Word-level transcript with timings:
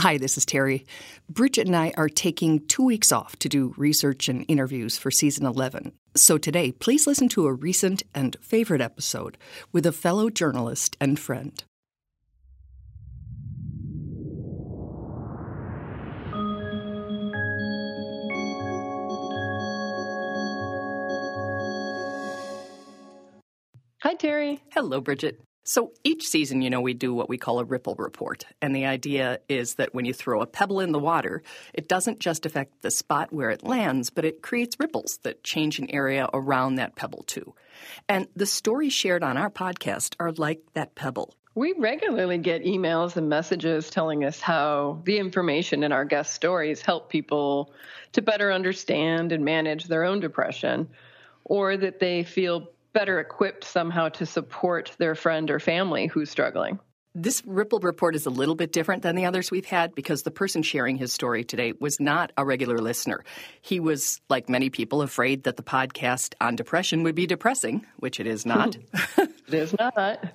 Hi, 0.00 0.16
this 0.16 0.38
is 0.38 0.46
Terry. 0.46 0.86
Bridget 1.28 1.66
and 1.66 1.74
I 1.74 1.92
are 1.96 2.08
taking 2.08 2.64
two 2.68 2.84
weeks 2.84 3.10
off 3.10 3.36
to 3.40 3.48
do 3.48 3.74
research 3.76 4.28
and 4.28 4.44
interviews 4.46 4.96
for 4.96 5.10
season 5.10 5.44
11. 5.44 5.90
So 6.14 6.38
today, 6.38 6.70
please 6.70 7.04
listen 7.08 7.28
to 7.30 7.48
a 7.48 7.52
recent 7.52 8.04
and 8.14 8.36
favorite 8.40 8.80
episode 8.80 9.36
with 9.72 9.84
a 9.84 9.90
fellow 9.90 10.30
journalist 10.30 10.96
and 11.00 11.18
friend. 11.18 11.64
Hi, 24.04 24.14
Terry. 24.14 24.62
Hello, 24.70 25.00
Bridget. 25.00 25.40
So 25.68 25.92
each 26.02 26.26
season, 26.26 26.62
you 26.62 26.70
know, 26.70 26.80
we 26.80 26.94
do 26.94 27.12
what 27.12 27.28
we 27.28 27.36
call 27.36 27.60
a 27.60 27.64
ripple 27.64 27.94
report. 27.98 28.46
And 28.62 28.74
the 28.74 28.86
idea 28.86 29.40
is 29.50 29.74
that 29.74 29.94
when 29.94 30.06
you 30.06 30.14
throw 30.14 30.40
a 30.40 30.46
pebble 30.46 30.80
in 30.80 30.92
the 30.92 30.98
water, 30.98 31.42
it 31.74 31.88
doesn't 31.88 32.20
just 32.20 32.46
affect 32.46 32.80
the 32.80 32.90
spot 32.90 33.34
where 33.34 33.50
it 33.50 33.62
lands, 33.62 34.08
but 34.08 34.24
it 34.24 34.40
creates 34.40 34.80
ripples 34.80 35.18
that 35.24 35.44
change 35.44 35.78
an 35.78 35.90
area 35.90 36.26
around 36.32 36.76
that 36.76 36.96
pebble 36.96 37.22
too. 37.26 37.54
And 38.08 38.28
the 38.34 38.46
stories 38.46 38.94
shared 38.94 39.22
on 39.22 39.36
our 39.36 39.50
podcast 39.50 40.14
are 40.18 40.32
like 40.32 40.62
that 40.72 40.94
pebble. 40.94 41.34
We 41.54 41.74
regularly 41.76 42.38
get 42.38 42.64
emails 42.64 43.18
and 43.18 43.28
messages 43.28 43.90
telling 43.90 44.24
us 44.24 44.40
how 44.40 45.02
the 45.04 45.18
information 45.18 45.82
in 45.82 45.92
our 45.92 46.06
guest 46.06 46.32
stories 46.32 46.80
help 46.80 47.10
people 47.10 47.74
to 48.12 48.22
better 48.22 48.50
understand 48.52 49.32
and 49.32 49.44
manage 49.44 49.84
their 49.84 50.04
own 50.04 50.20
depression, 50.20 50.88
or 51.44 51.76
that 51.76 52.00
they 52.00 52.24
feel 52.24 52.70
better 52.98 53.20
equipped 53.20 53.62
somehow 53.62 54.08
to 54.08 54.26
support 54.26 54.90
their 54.98 55.14
friend 55.14 55.52
or 55.52 55.60
family 55.60 56.08
who's 56.08 56.28
struggling. 56.28 56.80
This 57.14 57.44
Ripple 57.46 57.78
report 57.78 58.16
is 58.16 58.26
a 58.26 58.30
little 58.30 58.56
bit 58.56 58.72
different 58.72 59.04
than 59.04 59.14
the 59.14 59.24
others 59.24 59.52
we've 59.52 59.64
had 59.64 59.94
because 59.94 60.24
the 60.24 60.32
person 60.32 60.64
sharing 60.64 60.96
his 60.96 61.12
story 61.12 61.44
today 61.44 61.74
was 61.78 62.00
not 62.00 62.32
a 62.36 62.44
regular 62.44 62.78
listener. 62.78 63.22
He 63.62 63.78
was, 63.78 64.20
like 64.28 64.48
many 64.48 64.68
people, 64.68 65.00
afraid 65.00 65.44
that 65.44 65.56
the 65.56 65.62
podcast 65.62 66.34
on 66.40 66.56
depression 66.56 67.04
would 67.04 67.14
be 67.14 67.28
depressing, 67.28 67.86
which 67.98 68.18
it 68.18 68.26
is 68.26 68.44
not. 68.44 68.76
it 69.16 69.54
is 69.54 69.72
not. 69.78 70.32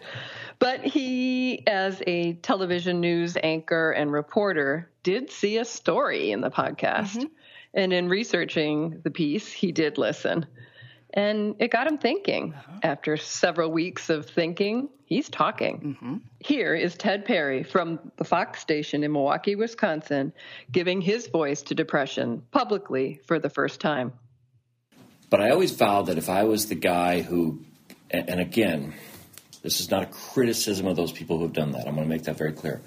But 0.60 0.86
he, 0.86 1.68
as 1.68 2.02
a 2.08 2.36
television 2.36 3.02
news 3.02 3.36
anchor 3.44 3.92
and 3.92 4.10
reporter, 4.10 4.90
did 5.04 5.30
see 5.30 5.58
a 5.58 5.66
story 5.66 6.32
in 6.32 6.40
the 6.40 6.50
podcast. 6.50 7.18
Mm-hmm. 7.18 7.28
And 7.74 7.92
in 7.92 8.08
researching 8.08 9.02
the 9.04 9.12
piece, 9.12 9.52
he 9.52 9.74
did 9.74 9.98
listen. 9.98 10.46
And 11.14 11.56
it 11.60 11.70
got 11.70 11.86
him 11.86 12.00
thinking. 12.00 12.54
Uh-huh. 12.54 12.80
After 12.82 13.18
several 13.18 13.72
weeks 13.72 14.10
of 14.10 14.26
thinking, 14.26 14.90
he's 15.06 15.30
talking. 15.30 15.98
Mm-hmm. 16.02 16.18
Here 16.40 16.74
is 16.74 16.96
Ted 16.96 17.26
Perry 17.26 17.64
from 17.64 18.12
the 18.18 18.24
Fox 18.24 18.60
station 18.60 19.04
in 19.04 19.12
Milwaukee, 19.12 19.56
Wisconsin, 19.56 20.34
giving 20.72 21.02
his 21.02 21.28
voice 21.28 21.62
to 21.64 21.76
depression 21.76 22.42
publicly 22.52 23.22
for 23.26 23.38
the 23.38 23.50
first 23.50 23.80
time. 23.80 24.14
But 25.30 25.40
I 25.40 25.52
always 25.52 25.72
vowed 25.72 26.08
that 26.08 26.18
if 26.18 26.30
I 26.30 26.44
was 26.44 26.68
the 26.68 26.76
guy 26.76 27.22
who, 27.22 27.64
and 28.10 28.40
again, 28.40 28.94
this 29.62 29.80
is 29.80 29.92
not 29.92 30.04
a 30.04 30.08
criticism 30.08 30.88
of 30.88 30.96
those 30.96 31.12
people 31.12 31.38
who 31.38 31.44
have 31.44 31.54
done 31.54 31.72
that. 31.74 31.88
I'm 31.88 31.96
going 31.96 32.08
to 32.08 32.14
make 32.14 32.24
that 32.24 32.38
very 32.38 32.54
clear. 32.54 32.82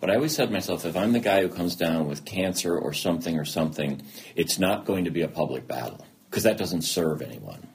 But 0.00 0.10
I 0.10 0.16
always 0.16 0.34
said 0.34 0.46
to 0.46 0.52
myself, 0.52 0.84
if 0.84 0.96
I'm 0.96 1.12
the 1.12 1.20
guy 1.20 1.42
who 1.42 1.48
comes 1.48 1.74
down 1.74 2.06
with 2.06 2.24
cancer 2.24 2.76
or 2.76 2.92
something 2.92 3.38
or 3.38 3.44
something, 3.44 4.02
it's 4.36 4.58
not 4.58 4.84
going 4.84 5.06
to 5.06 5.10
be 5.10 5.22
a 5.22 5.28
public 5.28 5.66
battle 5.66 6.04
because 6.28 6.44
that 6.44 6.58
doesn't 6.58 6.82
serve 6.82 7.22
anyone. 7.22 7.66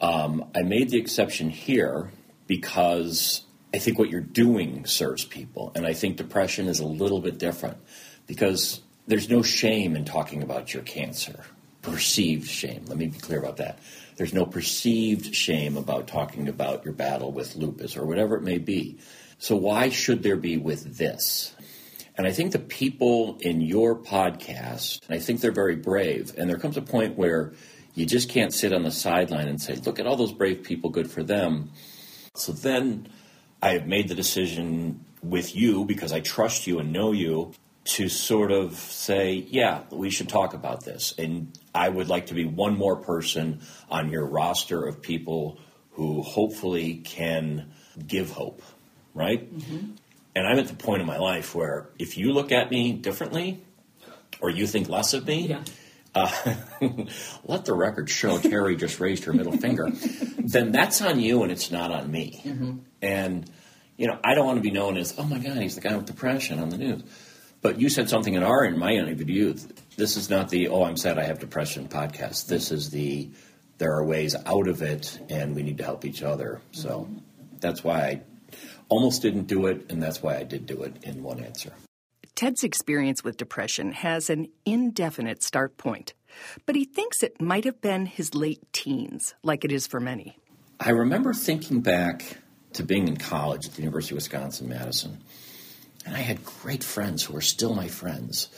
Um, 0.00 0.50
I 0.54 0.62
made 0.62 0.90
the 0.90 0.98
exception 0.98 1.50
here 1.50 2.10
because 2.46 3.42
I 3.74 3.78
think 3.78 3.98
what 3.98 4.10
you're 4.10 4.20
doing 4.20 4.86
serves 4.86 5.24
people. 5.24 5.72
And 5.74 5.86
I 5.86 5.92
think 5.92 6.16
depression 6.16 6.68
is 6.68 6.80
a 6.80 6.86
little 6.86 7.20
bit 7.20 7.38
different 7.38 7.76
because 8.26 8.80
there's 9.06 9.28
no 9.28 9.42
shame 9.42 9.96
in 9.96 10.04
talking 10.04 10.42
about 10.42 10.72
your 10.72 10.82
cancer. 10.82 11.44
Perceived 11.82 12.48
shame. 12.48 12.84
Let 12.86 12.98
me 12.98 13.06
be 13.06 13.18
clear 13.18 13.38
about 13.38 13.58
that. 13.58 13.78
There's 14.16 14.34
no 14.34 14.46
perceived 14.46 15.34
shame 15.34 15.76
about 15.76 16.08
talking 16.08 16.48
about 16.48 16.84
your 16.84 16.94
battle 16.94 17.30
with 17.30 17.56
lupus 17.56 17.96
or 17.96 18.04
whatever 18.04 18.36
it 18.36 18.42
may 18.42 18.58
be. 18.58 18.98
So, 19.38 19.54
why 19.54 19.90
should 19.90 20.24
there 20.24 20.36
be 20.36 20.56
with 20.56 20.98
this? 20.98 21.54
And 22.18 22.26
I 22.26 22.32
think 22.32 22.50
the 22.50 22.58
people 22.58 23.38
in 23.40 23.60
your 23.60 23.96
podcast, 23.96 25.06
and 25.06 25.16
I 25.16 25.20
think 25.20 25.40
they're 25.40 25.52
very 25.52 25.76
brave. 25.76 26.34
And 26.36 26.50
there 26.50 26.58
comes 26.58 26.76
a 26.76 26.82
point 26.82 27.16
where 27.16 27.52
you 27.94 28.06
just 28.06 28.28
can't 28.28 28.52
sit 28.52 28.72
on 28.72 28.82
the 28.82 28.90
sideline 28.90 29.46
and 29.46 29.62
say, 29.62 29.76
look 29.76 30.00
at 30.00 30.06
all 30.06 30.16
those 30.16 30.32
brave 30.32 30.64
people, 30.64 30.90
good 30.90 31.08
for 31.08 31.22
them. 31.22 31.70
So 32.34 32.50
then 32.52 33.08
I 33.62 33.70
have 33.70 33.86
made 33.86 34.08
the 34.08 34.16
decision 34.16 35.04
with 35.22 35.54
you 35.54 35.84
because 35.84 36.12
I 36.12 36.18
trust 36.20 36.66
you 36.66 36.80
and 36.80 36.92
know 36.92 37.12
you 37.12 37.52
to 37.84 38.08
sort 38.08 38.50
of 38.50 38.74
say, 38.74 39.46
yeah, 39.48 39.82
we 39.90 40.10
should 40.10 40.28
talk 40.28 40.54
about 40.54 40.84
this. 40.84 41.14
And 41.18 41.56
I 41.72 41.88
would 41.88 42.08
like 42.08 42.26
to 42.26 42.34
be 42.34 42.44
one 42.44 42.76
more 42.76 42.96
person 42.96 43.60
on 43.90 44.10
your 44.10 44.26
roster 44.26 44.86
of 44.86 45.00
people 45.00 45.58
who 45.92 46.22
hopefully 46.22 46.96
can 46.96 47.72
give 48.06 48.30
hope, 48.30 48.62
right? 49.14 49.52
Mm-hmm. 49.56 49.92
And 50.34 50.46
I'm 50.46 50.58
at 50.58 50.68
the 50.68 50.74
point 50.74 51.00
in 51.00 51.06
my 51.06 51.18
life 51.18 51.54
where 51.54 51.90
if 51.98 52.16
you 52.16 52.32
look 52.32 52.52
at 52.52 52.70
me 52.70 52.92
differently 52.92 53.62
or 54.40 54.50
you 54.50 54.66
think 54.66 54.88
less 54.88 55.14
of 55.14 55.26
me, 55.26 55.48
yeah. 55.48 55.64
Uh, 56.14 56.54
let 57.44 57.64
the 57.64 57.74
record 57.74 58.08
show 58.08 58.38
Terry 58.38 58.76
just 58.76 58.98
raised 58.98 59.24
her 59.24 59.32
middle 59.32 59.56
finger, 59.56 59.90
then 60.38 60.72
that's 60.72 61.02
on 61.02 61.20
you 61.20 61.42
and 61.42 61.52
it's 61.52 61.70
not 61.70 61.90
on 61.90 62.10
me. 62.10 62.40
Mm-hmm. 62.44 62.78
And, 63.02 63.50
you 63.96 64.06
know, 64.06 64.18
I 64.24 64.34
don't 64.34 64.46
want 64.46 64.56
to 64.56 64.62
be 64.62 64.70
known 64.70 64.96
as, 64.96 65.14
oh 65.18 65.24
my 65.24 65.38
God, 65.38 65.58
he's 65.58 65.74
the 65.74 65.80
guy 65.80 65.94
with 65.94 66.06
depression 66.06 66.58
on 66.58 66.70
the 66.70 66.78
news. 66.78 67.02
But 67.60 67.80
you 67.80 67.88
said 67.88 68.08
something 68.08 68.34
in 68.34 68.42
our, 68.42 68.64
in 68.64 68.78
my 68.78 68.92
interview, 68.92 69.54
this 69.96 70.16
is 70.16 70.30
not 70.30 70.48
the, 70.48 70.68
oh, 70.68 70.84
I'm 70.84 70.96
sad 70.96 71.18
I 71.18 71.24
have 71.24 71.40
depression 71.40 71.88
podcast. 71.88 72.46
This 72.46 72.70
is 72.70 72.90
the, 72.90 73.30
there 73.78 73.92
are 73.92 74.04
ways 74.04 74.34
out 74.46 74.68
of 74.68 74.82
it 74.82 75.18
and 75.28 75.54
we 75.54 75.62
need 75.62 75.78
to 75.78 75.84
help 75.84 76.04
each 76.04 76.22
other. 76.22 76.60
So 76.72 77.00
mm-hmm. 77.00 77.18
that's 77.60 77.82
why 77.82 78.00
I 78.00 78.22
almost 78.88 79.22
didn't 79.22 79.46
do 79.46 79.66
it, 79.66 79.90
and 79.90 80.02
that's 80.02 80.22
why 80.22 80.36
I 80.36 80.44
did 80.44 80.66
do 80.66 80.82
it 80.82 80.96
in 81.02 81.22
one 81.22 81.40
answer. 81.40 81.72
Ted's 82.34 82.62
experience 82.62 83.24
with 83.24 83.36
depression 83.36 83.92
has 83.92 84.30
an 84.30 84.48
indefinite 84.64 85.42
start 85.42 85.76
point, 85.76 86.14
but 86.66 86.76
he 86.76 86.84
thinks 86.84 87.22
it 87.22 87.40
might 87.40 87.64
have 87.64 87.80
been 87.80 88.06
his 88.06 88.34
late 88.34 88.62
teens, 88.72 89.34
like 89.42 89.64
it 89.64 89.72
is 89.72 89.86
for 89.86 89.98
many. 89.98 90.38
I 90.78 90.90
remember 90.90 91.34
thinking 91.34 91.80
back 91.80 92.38
to 92.74 92.84
being 92.84 93.08
in 93.08 93.16
college 93.16 93.66
at 93.66 93.72
the 93.72 93.82
University 93.82 94.14
of 94.14 94.18
Wisconsin 94.18 94.68
Madison, 94.68 95.18
and 96.06 96.14
I 96.16 96.20
had 96.20 96.44
great 96.44 96.84
friends 96.84 97.24
who 97.24 97.36
are 97.36 97.42
still 97.42 97.74
my 97.74 97.88
friends. 97.88 98.48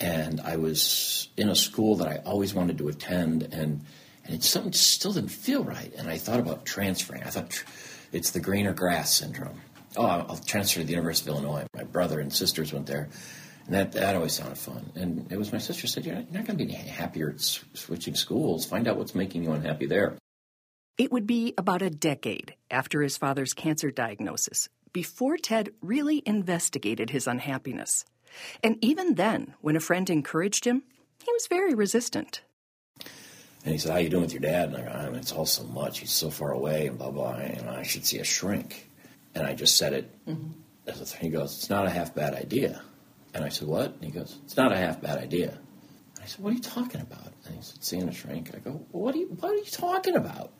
And 0.00 0.40
I 0.40 0.56
was 0.56 1.28
in 1.36 1.50
a 1.50 1.54
school 1.54 1.96
that 1.96 2.08
I 2.08 2.22
always 2.24 2.54
wanted 2.54 2.78
to 2.78 2.88
attend, 2.88 3.42
and 3.52 3.84
and 4.24 4.34
it 4.34 4.42
something 4.42 4.72
still 4.72 5.12
didn't 5.12 5.30
feel 5.30 5.62
right. 5.62 5.92
And 5.96 6.08
I 6.08 6.18
thought 6.18 6.40
about 6.40 6.64
transferring. 6.64 7.22
I 7.22 7.30
thought 7.30 7.62
it's 8.10 8.30
the 8.30 8.40
greener 8.40 8.72
grass 8.72 9.14
syndrome 9.14 9.60
oh, 9.96 10.06
I'll 10.06 10.36
transfer 10.36 10.80
to 10.80 10.86
the 10.86 10.92
University 10.92 11.30
of 11.30 11.36
Illinois. 11.36 11.66
My 11.74 11.84
brother 11.84 12.20
and 12.20 12.32
sisters 12.32 12.72
went 12.72 12.86
there, 12.86 13.08
and 13.66 13.74
that, 13.74 13.92
that 13.92 14.14
always 14.16 14.32
sounded 14.32 14.58
fun. 14.58 14.90
And 14.94 15.30
it 15.30 15.36
was 15.36 15.52
my 15.52 15.58
sister 15.58 15.86
said, 15.86 16.04
You're 16.06 16.16
not, 16.16 16.32
not 16.32 16.46
going 16.46 16.58
to 16.58 16.64
be 16.64 16.74
any 16.74 16.88
happier 16.88 17.34
switching 17.38 18.14
schools. 18.14 18.66
Find 18.66 18.88
out 18.88 18.96
what's 18.96 19.14
making 19.14 19.44
you 19.44 19.52
unhappy 19.52 19.86
there. 19.86 20.16
It 20.98 21.10
would 21.12 21.26
be 21.26 21.54
about 21.56 21.80
a 21.80 21.88
decade 21.88 22.54
after 22.70 23.00
his 23.00 23.16
father's 23.16 23.54
cancer 23.54 23.90
diagnosis 23.90 24.68
before 24.92 25.36
Ted 25.36 25.70
really 25.80 26.22
investigated 26.26 27.10
his 27.10 27.26
unhappiness. 27.26 28.04
And 28.62 28.76
even 28.82 29.14
then, 29.14 29.54
when 29.60 29.76
a 29.76 29.80
friend 29.80 30.08
encouraged 30.10 30.64
him, 30.66 30.82
he 31.24 31.32
was 31.32 31.46
very 31.46 31.74
resistant. 31.74 32.42
And 33.64 33.72
he 33.72 33.78
said, 33.78 33.92
How 33.92 33.98
you 33.98 34.08
doing 34.08 34.22
with 34.22 34.32
your 34.32 34.40
dad? 34.40 34.68
And 34.68 34.76
I 34.76 34.82
go, 34.82 34.90
I 34.90 35.06
mean, 35.06 35.16
it's 35.16 35.32
all 35.32 35.46
so 35.46 35.64
much. 35.64 36.00
He's 36.00 36.12
so 36.12 36.30
far 36.30 36.52
away, 36.52 36.86
and 36.86 36.98
blah, 36.98 37.10
blah. 37.10 37.34
And 37.34 37.68
I 37.68 37.82
should 37.82 38.06
see 38.06 38.18
a 38.18 38.24
shrink. 38.24 38.89
And 39.34 39.46
I 39.46 39.54
just 39.54 39.76
said 39.76 39.92
it 39.92 40.26
mm-hmm. 40.26 40.50
He 41.20 41.28
goes, 41.28 41.56
It's 41.56 41.70
not 41.70 41.86
a 41.86 41.90
half 41.90 42.14
bad 42.14 42.34
idea. 42.34 42.82
And 43.34 43.44
I 43.44 43.48
said, 43.48 43.68
What? 43.68 43.94
And 43.94 44.04
he 44.04 44.10
goes, 44.10 44.38
It's 44.44 44.56
not 44.56 44.72
a 44.72 44.76
half 44.76 45.00
bad 45.00 45.18
idea. 45.18 45.50
And 45.50 46.24
I 46.24 46.26
said, 46.26 46.42
What 46.42 46.50
are 46.50 46.56
you 46.56 46.62
talking 46.62 47.00
about? 47.00 47.32
And 47.46 47.56
he 47.56 47.62
said, 47.62 47.82
Seeing 47.82 48.08
a 48.08 48.12
shrink. 48.12 48.50
I 48.54 48.58
go, 48.58 48.86
what, 48.90 49.14
are 49.14 49.18
you, 49.18 49.26
what 49.38 49.52
are 49.52 49.56
you 49.56 49.64
talking 49.64 50.16
about? 50.16 50.52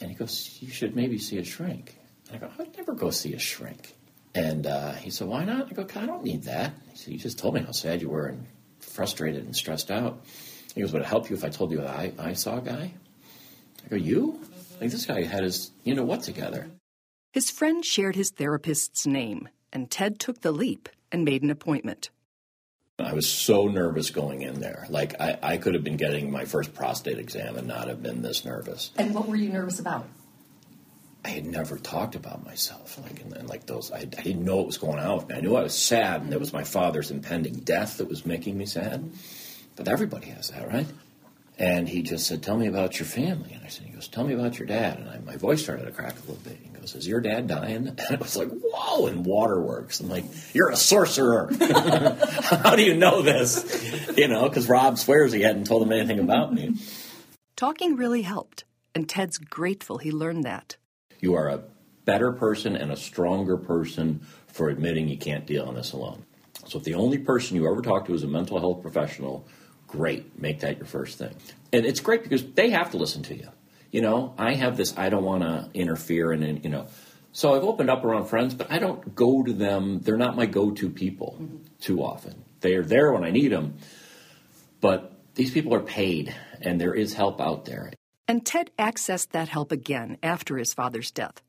And 0.00 0.10
he 0.10 0.16
goes, 0.16 0.58
You 0.60 0.70
should 0.70 0.94
maybe 0.94 1.18
see 1.18 1.38
a 1.38 1.44
shrink. 1.44 1.96
And 2.30 2.36
I 2.36 2.46
go, 2.46 2.52
I'd 2.58 2.76
never 2.76 2.94
go 2.94 3.10
see 3.10 3.34
a 3.34 3.38
shrink. 3.38 3.94
And 4.34 4.66
uh, 4.66 4.92
he 4.92 5.10
said, 5.10 5.28
Why 5.28 5.44
not? 5.44 5.68
I 5.70 5.74
go, 5.74 5.86
I 5.96 6.06
don't 6.06 6.24
need 6.24 6.44
that. 6.44 6.72
He 6.90 6.96
said, 6.96 7.12
You 7.14 7.18
just 7.18 7.38
told 7.38 7.54
me 7.54 7.62
how 7.62 7.72
sad 7.72 8.02
you 8.02 8.10
were 8.10 8.26
and 8.26 8.46
frustrated 8.80 9.44
and 9.44 9.56
stressed 9.56 9.90
out. 9.90 10.24
He 10.74 10.82
goes, 10.82 10.92
Would 10.92 11.02
it 11.02 11.08
help 11.08 11.30
you 11.30 11.36
if 11.36 11.44
I 11.44 11.48
told 11.48 11.72
you 11.72 11.84
I, 11.84 12.12
I 12.18 12.32
saw 12.34 12.58
a 12.58 12.62
guy? 12.62 12.92
I 13.84 13.88
go, 13.88 13.96
You? 13.96 14.40
Like 14.80 14.90
this 14.90 15.06
guy 15.06 15.22
had 15.22 15.42
his, 15.42 15.72
you 15.82 15.94
know 15.94 16.04
what, 16.04 16.22
together. 16.22 16.70
His 17.32 17.50
friend 17.50 17.84
shared 17.84 18.16
his 18.16 18.30
therapist's 18.30 19.06
name, 19.06 19.48
and 19.72 19.90
Ted 19.90 20.18
took 20.18 20.40
the 20.40 20.52
leap 20.52 20.88
and 21.12 21.24
made 21.24 21.42
an 21.42 21.50
appointment. 21.50 22.10
I 22.98 23.12
was 23.12 23.30
so 23.30 23.68
nervous 23.68 24.10
going 24.10 24.42
in 24.42 24.60
there. 24.60 24.86
Like, 24.88 25.20
I, 25.20 25.38
I 25.42 25.56
could 25.58 25.74
have 25.74 25.84
been 25.84 25.96
getting 25.96 26.32
my 26.32 26.46
first 26.46 26.74
prostate 26.74 27.18
exam 27.18 27.56
and 27.56 27.68
not 27.68 27.86
have 27.88 28.02
been 28.02 28.22
this 28.22 28.44
nervous. 28.44 28.90
And 28.96 29.14
what 29.14 29.28
were 29.28 29.36
you 29.36 29.50
nervous 29.50 29.78
about? 29.78 30.06
I 31.24 31.28
had 31.28 31.46
never 31.46 31.78
talked 31.78 32.14
about 32.14 32.44
myself, 32.44 32.98
like 33.02 33.20
and, 33.20 33.34
and 33.34 33.48
like 33.48 33.66
those. 33.66 33.92
I, 33.92 33.98
I, 33.98 34.04
didn't 34.04 34.44
know 34.44 34.56
what 34.56 34.66
was 34.66 34.78
going 34.78 34.98
on 34.98 35.16
with 35.16 35.28
me. 35.28 35.34
I 35.34 35.40
knew 35.40 35.56
I 35.56 35.62
was 35.62 35.74
sad, 35.74 36.22
and 36.22 36.32
it 36.32 36.40
was 36.40 36.52
my 36.52 36.64
father's 36.64 37.10
impending 37.10 37.54
death 37.60 37.98
that 37.98 38.08
was 38.08 38.24
making 38.24 38.56
me 38.56 38.66
sad. 38.66 39.10
But 39.76 39.88
everybody 39.88 40.28
has 40.28 40.48
that, 40.50 40.66
right? 40.68 40.86
And 41.58 41.88
he 41.88 42.02
just 42.02 42.26
said, 42.26 42.42
"Tell 42.42 42.56
me 42.56 42.68
about 42.68 42.98
your 43.00 43.06
family." 43.06 43.52
And 43.52 43.64
I 43.64 43.68
said, 43.68 43.86
"He 43.86 43.92
goes, 43.92 44.06
tell 44.06 44.24
me 44.24 44.34
about 44.34 44.58
your 44.58 44.68
dad." 44.68 44.98
And 44.98 45.08
I, 45.08 45.18
my 45.18 45.36
voice 45.36 45.62
started 45.62 45.86
to 45.86 45.90
crack 45.90 46.16
a 46.16 46.20
little 46.20 46.42
bit. 46.44 46.58
He 46.62 46.68
goes, 46.68 46.94
"Is 46.94 47.06
your 47.06 47.20
dad 47.20 47.48
dying?" 47.48 47.88
And 47.88 48.10
it 48.10 48.20
was 48.20 48.36
like, 48.36 48.48
"Whoa!" 48.48 49.06
And 49.06 49.26
waterworks. 49.26 49.98
I'm 49.98 50.08
like, 50.08 50.24
"You're 50.54 50.70
a 50.70 50.76
sorcerer. 50.76 51.50
How 52.42 52.76
do 52.76 52.82
you 52.82 52.94
know 52.94 53.22
this?" 53.22 54.14
You 54.16 54.28
know, 54.28 54.48
because 54.48 54.68
Rob 54.68 54.98
swears 54.98 55.32
he 55.32 55.42
hadn't 55.42 55.64
told 55.64 55.82
him 55.82 55.92
anything 55.92 56.20
about 56.20 56.54
me. 56.54 56.76
Talking 57.56 57.96
really 57.96 58.22
helped, 58.22 58.62
and 58.94 59.08
Ted's 59.08 59.38
grateful 59.38 59.98
he 59.98 60.12
learned 60.12 60.44
that. 60.44 60.76
You 61.18 61.34
are 61.34 61.48
a 61.48 61.64
better 62.04 62.30
person 62.30 62.76
and 62.76 62.92
a 62.92 62.96
stronger 62.96 63.56
person 63.56 64.20
for 64.46 64.68
admitting 64.68 65.08
you 65.08 65.18
can't 65.18 65.44
deal 65.44 65.64
on 65.64 65.74
this 65.74 65.92
alone. 65.92 66.24
So 66.66 66.78
if 66.78 66.84
the 66.84 66.94
only 66.94 67.18
person 67.18 67.56
you 67.56 67.70
ever 67.70 67.82
talk 67.82 68.06
to 68.06 68.14
is 68.14 68.22
a 68.22 68.28
mental 68.28 68.60
health 68.60 68.82
professional, 68.82 69.46
great, 69.88 70.40
make 70.40 70.60
that 70.60 70.76
your 70.76 70.86
first 70.86 71.18
thing. 71.18 71.34
And 71.72 71.84
it's 71.84 72.00
great 72.00 72.22
because 72.22 72.44
they 72.44 72.70
have 72.70 72.92
to 72.92 72.96
listen 72.96 73.22
to 73.24 73.34
you. 73.34 73.48
You 73.90 74.02
know, 74.02 74.34
I 74.38 74.54
have 74.54 74.76
this 74.76 74.96
I 74.96 75.08
don't 75.08 75.24
want 75.24 75.42
to 75.42 75.68
interfere 75.74 76.30
and 76.30 76.62
you 76.62 76.70
know. 76.70 76.86
So 77.32 77.54
I've 77.54 77.64
opened 77.64 77.90
up 77.90 78.04
around 78.04 78.26
friends, 78.26 78.54
but 78.54 78.70
I 78.70 78.78
don't 78.78 79.14
go 79.14 79.42
to 79.42 79.52
them. 79.52 80.00
They're 80.00 80.16
not 80.16 80.36
my 80.36 80.46
go-to 80.46 80.90
people 80.90 81.36
mm-hmm. 81.40 81.56
too 81.80 82.02
often. 82.02 82.44
They 82.60 82.74
are 82.74 82.82
there 82.82 83.12
when 83.12 83.24
I 83.24 83.30
need 83.30 83.52
them. 83.52 83.76
But 84.80 85.12
these 85.34 85.52
people 85.52 85.74
are 85.74 85.80
paid 85.80 86.34
and 86.60 86.80
there 86.80 86.94
is 86.94 87.14
help 87.14 87.40
out 87.40 87.64
there. 87.64 87.92
And 88.26 88.44
Ted 88.44 88.70
accessed 88.78 89.30
that 89.30 89.48
help 89.48 89.72
again 89.72 90.18
after 90.22 90.58
his 90.58 90.74
father's 90.74 91.10
death. 91.10 91.40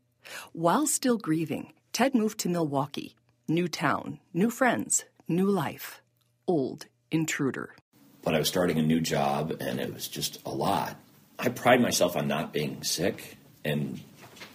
While 0.53 0.85
still 0.85 1.17
grieving, 1.17 1.73
Ted 1.91 2.13
moved 2.13 2.39
to 2.39 2.49
Milwaukee. 2.49 3.15
New 3.47 3.67
town, 3.67 4.19
new 4.33 4.49
friends, 4.49 5.05
new 5.27 5.49
life. 5.49 6.01
Old 6.47 6.85
intruder. 7.11 7.75
But 8.23 8.35
I 8.35 8.39
was 8.39 8.47
starting 8.47 8.77
a 8.77 8.83
new 8.83 8.99
job 8.99 9.55
and 9.59 9.79
it 9.79 9.93
was 9.93 10.07
just 10.07 10.39
a 10.45 10.51
lot. 10.51 10.95
I 11.37 11.49
pride 11.49 11.81
myself 11.81 12.15
on 12.17 12.27
not 12.27 12.53
being 12.53 12.83
sick 12.83 13.37
and 13.63 13.99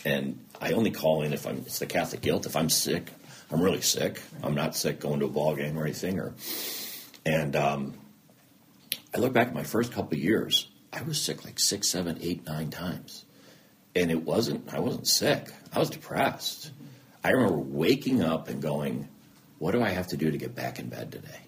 and 0.04 0.38
I 0.60 0.72
only 0.72 0.90
call 0.90 1.22
in 1.22 1.32
if 1.32 1.46
I'm 1.46 1.58
it's 1.58 1.78
the 1.78 1.86
Catholic 1.86 2.20
guilt. 2.20 2.46
If 2.46 2.56
I'm 2.56 2.68
sick, 2.68 3.10
I'm 3.50 3.60
really 3.60 3.80
sick. 3.80 4.20
I'm 4.42 4.54
not 4.54 4.76
sick 4.76 5.00
going 5.00 5.20
to 5.20 5.26
a 5.26 5.30
ball 5.30 5.54
game 5.56 5.78
or 5.78 5.84
anything 5.84 6.20
or 6.20 6.34
and 7.24 7.56
um, 7.56 7.94
I 9.14 9.18
look 9.18 9.32
back 9.32 9.48
at 9.48 9.54
my 9.54 9.64
first 9.64 9.92
couple 9.92 10.18
years 10.18 10.68
I 10.94 11.02
was 11.02 11.20
sick 11.20 11.44
like 11.44 11.58
six, 11.58 11.88
seven, 11.88 12.18
eight, 12.20 12.46
nine 12.46 12.70
times. 12.70 13.24
And 13.96 14.10
it 14.10 14.22
wasn't, 14.22 14.72
I 14.72 14.78
wasn't 14.78 15.08
sick. 15.08 15.48
I 15.72 15.80
was 15.80 15.90
depressed. 15.90 16.70
I 17.24 17.30
remember 17.30 17.58
waking 17.58 18.22
up 18.22 18.48
and 18.48 18.62
going, 18.62 19.08
what 19.58 19.72
do 19.72 19.82
I 19.82 19.90
have 19.90 20.08
to 20.08 20.16
do 20.16 20.30
to 20.30 20.38
get 20.38 20.54
back 20.54 20.78
in 20.78 20.88
bed 20.88 21.10
today? 21.10 21.40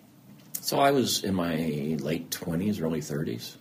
So 0.66 0.80
I 0.80 0.90
was 0.90 1.22
in 1.22 1.32
my 1.36 1.54
late 2.00 2.30
20s, 2.30 2.82
early 2.82 2.98
30s. 2.98 3.54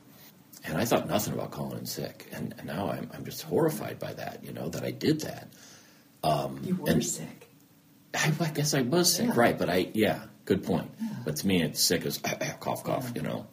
And 0.64 0.76
I 0.76 0.86
thought 0.86 1.08
nothing 1.08 1.36
about 1.36 1.52
calling 1.52 1.78
in 1.78 1.86
sick. 1.86 2.26
And, 2.32 2.56
and 2.58 2.66
now 2.66 2.90
I'm, 2.90 3.12
I'm, 3.14 3.24
just 3.24 3.44
horrified 3.44 4.00
by 4.00 4.14
that, 4.14 4.44
you 4.44 4.52
know, 4.52 4.70
that 4.70 4.84
I 4.84 4.90
did 4.90 5.22
that. 5.22 5.50
Um, 6.24 6.62
you 6.64 6.76
were 6.76 7.00
sick. 7.02 7.48
I, 8.16 8.34
I, 8.40 8.50
guess 8.50 8.74
I 8.74 8.82
was 8.82 9.14
sick, 9.14 9.28
yeah. 9.28 9.34
right? 9.36 9.56
But 9.56 9.70
I, 9.70 9.92
yeah, 9.94 10.24
good 10.46 10.64
point. 10.64 10.90
Yeah. 11.00 11.10
But 11.24 11.36
to 11.36 11.48
me, 11.48 11.62
it's 11.62 11.80
sick 11.80 12.08
as 12.08 12.18
cough, 12.18 12.84
cough, 12.84 13.12
yeah. 13.14 13.22
you 13.22 13.28
know. 13.28 13.48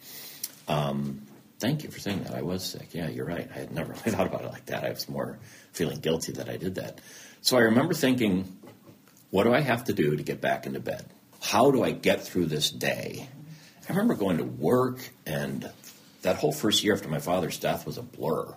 Um, 0.66 1.26
Thank 1.60 1.84
you 1.84 1.90
for 1.90 2.00
saying 2.00 2.24
that. 2.24 2.34
I 2.34 2.40
was 2.40 2.64
sick. 2.64 2.94
Yeah, 2.94 3.10
you're 3.10 3.26
right. 3.26 3.50
I 3.54 3.58
had 3.58 3.70
never 3.70 3.92
really 4.06 4.16
thought 4.16 4.28
about 4.28 4.44
it 4.44 4.50
like 4.50 4.64
that. 4.66 4.82
I 4.82 4.88
was 4.88 5.10
more 5.10 5.38
feeling 5.72 5.98
guilty 5.98 6.32
that 6.32 6.48
I 6.48 6.56
did 6.56 6.76
that. 6.76 7.02
So 7.42 7.58
I 7.58 7.60
remember 7.60 7.92
thinking, 7.92 8.56
what 9.28 9.44
do 9.44 9.52
I 9.52 9.60
have 9.60 9.84
to 9.84 9.92
do 9.92 10.16
to 10.16 10.22
get 10.22 10.40
back 10.40 10.64
into 10.64 10.80
bed? 10.80 11.04
How 11.42 11.70
do 11.70 11.84
I 11.84 11.90
get 11.90 12.22
through 12.22 12.46
this 12.46 12.70
day? 12.70 13.28
I 13.92 13.94
remember 13.94 14.14
going 14.14 14.38
to 14.38 14.44
work, 14.44 15.10
and 15.26 15.70
that 16.22 16.36
whole 16.36 16.50
first 16.50 16.82
year 16.82 16.94
after 16.94 17.10
my 17.10 17.18
father's 17.18 17.58
death 17.58 17.84
was 17.84 17.98
a 17.98 18.02
blur. 18.02 18.54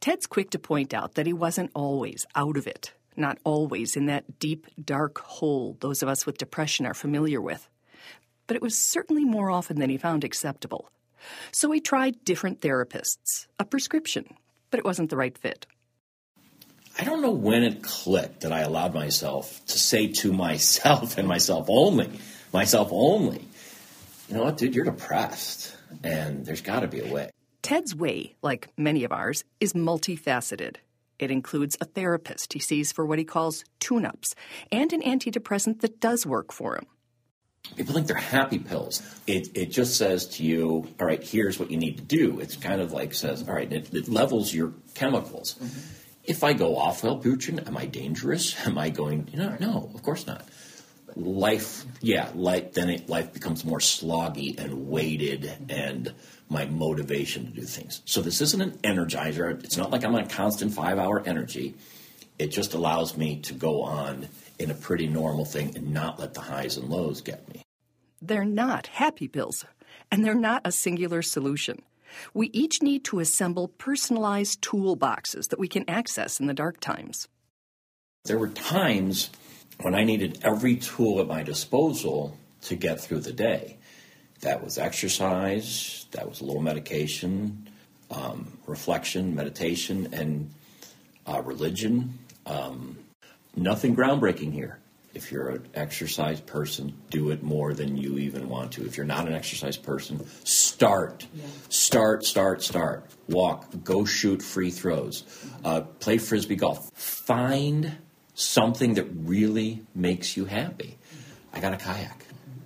Ted's 0.00 0.26
quick 0.26 0.48
to 0.50 0.58
point 0.58 0.94
out 0.94 1.16
that 1.16 1.26
he 1.26 1.34
wasn't 1.34 1.70
always 1.74 2.24
out 2.34 2.56
of 2.56 2.66
it, 2.66 2.94
not 3.14 3.36
always 3.44 3.94
in 3.94 4.06
that 4.06 4.38
deep, 4.38 4.68
dark 4.82 5.18
hole 5.18 5.76
those 5.80 6.02
of 6.02 6.08
us 6.08 6.24
with 6.24 6.38
depression 6.38 6.86
are 6.86 6.94
familiar 6.94 7.42
with. 7.42 7.68
But 8.46 8.56
it 8.56 8.62
was 8.62 8.78
certainly 8.78 9.26
more 9.26 9.50
often 9.50 9.78
than 9.78 9.90
he 9.90 9.98
found 9.98 10.24
acceptable. 10.24 10.88
So 11.52 11.70
he 11.70 11.80
tried 11.82 12.24
different 12.24 12.62
therapists, 12.62 13.48
a 13.58 13.66
prescription, 13.66 14.34
but 14.70 14.78
it 14.78 14.86
wasn't 14.86 15.10
the 15.10 15.18
right 15.18 15.36
fit. 15.36 15.66
I 16.98 17.04
don't 17.04 17.20
know 17.20 17.32
when 17.32 17.64
it 17.64 17.82
clicked 17.82 18.40
that 18.40 18.52
I 18.52 18.60
allowed 18.60 18.94
myself 18.94 19.60
to 19.66 19.78
say 19.78 20.06
to 20.06 20.32
myself 20.46 21.18
and 21.18 21.28
myself 21.28 21.66
only, 21.68 22.18
myself 22.50 22.88
only, 22.92 23.46
you 24.28 24.34
know 24.34 24.44
what, 24.44 24.56
dude, 24.56 24.74
you're 24.74 24.84
depressed, 24.84 25.76
and 26.02 26.44
there's 26.44 26.60
got 26.60 26.80
to 26.80 26.88
be 26.88 27.00
a 27.00 27.12
way. 27.12 27.30
Ted's 27.62 27.94
way, 27.94 28.36
like 28.42 28.68
many 28.76 29.04
of 29.04 29.12
ours, 29.12 29.44
is 29.60 29.72
multifaceted. 29.72 30.76
It 31.18 31.30
includes 31.30 31.76
a 31.80 31.84
therapist 31.84 32.52
he 32.52 32.58
sees 32.58 32.92
for 32.92 33.06
what 33.06 33.18
he 33.18 33.24
calls 33.24 33.64
tune 33.80 34.04
ups 34.04 34.34
and 34.70 34.92
an 34.92 35.02
antidepressant 35.02 35.80
that 35.80 36.00
does 36.00 36.26
work 36.26 36.52
for 36.52 36.76
him. 36.76 36.86
People 37.74 37.94
think 37.94 38.06
they're 38.06 38.16
happy 38.16 38.58
pills. 38.58 39.02
It, 39.26 39.56
it 39.56 39.66
just 39.66 39.96
says 39.96 40.26
to 40.36 40.44
you, 40.44 40.86
all 41.00 41.06
right, 41.06 41.22
here's 41.22 41.58
what 41.58 41.70
you 41.70 41.76
need 41.76 41.96
to 41.96 42.04
do. 42.04 42.38
It's 42.38 42.54
kind 42.54 42.80
of 42.80 42.92
like 42.92 43.14
says, 43.14 43.42
all 43.48 43.54
right, 43.54 43.72
it, 43.72 43.92
it 43.92 44.08
levels 44.08 44.54
your 44.54 44.72
chemicals. 44.94 45.54
Mm-hmm. 45.54 45.80
If 46.24 46.44
I 46.44 46.52
go 46.52 46.76
off 46.76 47.02
Wellbutrin, 47.02 47.66
am 47.66 47.76
I 47.76 47.86
dangerous? 47.86 48.54
Am 48.66 48.78
I 48.78 48.90
going, 48.90 49.28
you 49.32 49.38
know, 49.38 49.56
no, 49.58 49.90
of 49.94 50.02
course 50.02 50.26
not. 50.26 50.44
Life, 51.16 51.86
yeah, 52.02 52.28
life, 52.34 52.74
then 52.74 52.90
it, 52.90 53.08
life 53.08 53.32
becomes 53.32 53.64
more 53.64 53.78
sloggy 53.78 54.58
and 54.58 54.88
weighted 54.88 55.50
and 55.70 56.14
my 56.48 56.66
motivation 56.66 57.46
to 57.46 57.52
do 57.52 57.62
things. 57.62 58.02
So 58.04 58.20
this 58.20 58.40
isn't 58.40 58.60
an 58.60 58.72
energizer. 58.84 59.64
It's 59.64 59.76
not 59.76 59.90
like 59.90 60.04
I'm 60.04 60.14
on 60.14 60.24
a 60.24 60.28
constant 60.28 60.74
five 60.74 60.98
hour 60.98 61.22
energy. 61.24 61.74
It 62.38 62.48
just 62.48 62.74
allows 62.74 63.16
me 63.16 63.40
to 63.40 63.54
go 63.54 63.82
on 63.82 64.28
in 64.58 64.70
a 64.70 64.74
pretty 64.74 65.06
normal 65.06 65.44
thing 65.44 65.74
and 65.74 65.92
not 65.92 66.18
let 66.20 66.34
the 66.34 66.42
highs 66.42 66.76
and 66.76 66.88
lows 66.88 67.22
get 67.22 67.52
me. 67.52 67.62
They're 68.20 68.44
not 68.44 68.86
happy 68.88 69.28
pills, 69.28 69.64
and 70.10 70.24
they're 70.24 70.34
not 70.34 70.62
a 70.64 70.72
singular 70.72 71.22
solution. 71.22 71.82
We 72.34 72.48
each 72.48 72.82
need 72.82 73.04
to 73.06 73.20
assemble 73.20 73.68
personalized 73.68 74.62
toolboxes 74.62 75.48
that 75.48 75.58
we 75.58 75.68
can 75.68 75.88
access 75.88 76.40
in 76.40 76.46
the 76.46 76.54
dark 76.54 76.80
times. 76.80 77.28
There 78.24 78.38
were 78.38 78.48
times 78.48 79.30
when 79.80 79.94
I 79.94 80.04
needed 80.04 80.40
every 80.42 80.76
tool 80.76 81.20
at 81.20 81.26
my 81.26 81.42
disposal 81.42 82.36
to 82.62 82.76
get 82.76 83.00
through 83.00 83.20
the 83.20 83.32
day. 83.32 83.76
That 84.40 84.62
was 84.62 84.78
exercise, 84.78 86.06
that 86.12 86.28
was 86.28 86.40
a 86.40 86.44
little 86.44 86.62
medication, 86.62 87.68
um, 88.10 88.58
reflection, 88.66 89.34
meditation, 89.34 90.08
and 90.12 90.50
uh, 91.26 91.42
religion. 91.42 92.18
Um, 92.44 92.98
Nothing 93.56 93.96
groundbreaking 93.96 94.52
here. 94.52 94.78
If 95.14 95.32
you're 95.32 95.48
an 95.48 95.66
exercise 95.72 96.42
person, 96.42 96.94
do 97.08 97.30
it 97.30 97.42
more 97.42 97.72
than 97.72 97.96
you 97.96 98.18
even 98.18 98.50
want 98.50 98.72
to. 98.72 98.84
If 98.84 98.98
you're 98.98 99.06
not 99.06 99.26
an 99.26 99.32
exercise 99.32 99.78
person, 99.78 100.26
start. 100.44 101.26
Yeah. 101.34 101.44
Start, 101.70 102.26
start, 102.26 102.62
start. 102.62 103.06
Walk, 103.26 103.64
go 103.82 104.04
shoot 104.04 104.42
free 104.42 104.70
throws, 104.70 105.24
uh, 105.64 105.80
play 105.80 106.18
frisbee 106.18 106.56
golf. 106.56 106.90
Find 106.92 107.96
something 108.36 108.94
that 108.94 109.06
really 109.10 109.82
makes 109.94 110.36
you 110.36 110.44
happy. 110.44 110.98
I 111.52 111.60
got 111.60 111.72
a 111.72 111.78
kayak. 111.78 112.22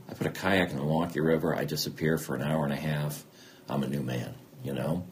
I 0.09 0.15
put 0.15 0.27
a 0.27 0.31
kayak 0.31 0.71
in 0.71 0.77
the 0.77 0.83
Milwaukee 0.83 1.21
River. 1.21 1.57
I 1.57 1.65
disappear 1.65 2.19
for 2.19 2.35
an 2.35 2.43
hour 2.43 2.65
and 2.65 2.73
a 2.73 2.77
half. 2.77 3.25
I'm 3.69 3.85
a 3.85 3.89
new 3.89 4.03
man, 4.03 4.35
you 4.65 4.75
know? 4.75 5.07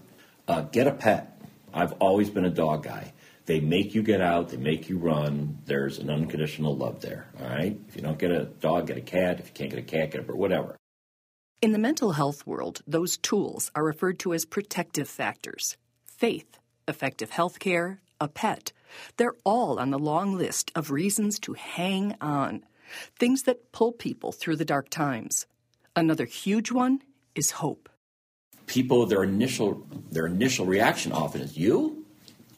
Uh, 0.48 0.62
get 0.62 0.88
a 0.88 0.92
pet. 0.92 1.40
I've 1.72 1.92
always 2.00 2.28
been 2.28 2.44
a 2.44 2.50
dog 2.50 2.82
guy. 2.82 3.12
They 3.46 3.60
make 3.60 3.94
you 3.94 4.02
get 4.02 4.20
out, 4.20 4.48
they 4.48 4.56
make 4.56 4.88
you 4.88 4.98
run. 4.98 5.58
There's 5.64 5.98
an 5.98 6.10
unconditional 6.10 6.76
love 6.76 7.00
there. 7.00 7.28
All 7.40 7.48
right? 7.48 7.78
If 7.88 7.94
you 7.94 8.02
don't 8.02 8.18
get 8.18 8.32
a 8.32 8.44
dog, 8.44 8.88
get 8.88 8.98
a 8.98 9.00
cat. 9.00 9.38
If 9.38 9.46
you 9.46 9.52
can't 9.54 9.70
get 9.70 9.78
a 9.78 9.82
cat, 9.82 10.10
get 10.10 10.20
a 10.20 10.24
bird, 10.24 10.36
whatever. 10.36 10.76
In 11.62 11.72
the 11.72 11.78
mental 11.78 12.12
health 12.12 12.46
world, 12.46 12.82
those 12.86 13.16
tools 13.16 13.70
are 13.76 13.84
referred 13.84 14.18
to 14.20 14.34
as 14.34 14.44
protective 14.44 15.08
factors 15.08 15.76
faith, 16.04 16.58
effective 16.88 17.30
health 17.30 17.60
care, 17.60 18.00
a 18.20 18.26
pet. 18.26 18.72
They're 19.16 19.36
all 19.44 19.78
on 19.78 19.90
the 19.90 19.98
long 19.98 20.36
list 20.36 20.70
of 20.74 20.90
reasons 20.90 21.38
to 21.40 21.54
hang 21.54 22.14
on, 22.20 22.64
things 23.18 23.42
that 23.44 23.72
pull 23.72 23.92
people 23.92 24.32
through 24.32 24.56
the 24.56 24.64
dark 24.64 24.88
times. 24.88 25.46
Another 25.94 26.24
huge 26.24 26.70
one 26.70 27.00
is 27.34 27.52
hope. 27.52 27.88
People, 28.66 29.06
their 29.06 29.24
initial 29.24 29.86
their 30.10 30.26
initial 30.26 30.66
reaction 30.66 31.12
often 31.12 31.40
is, 31.40 31.56
"You? 31.56 32.04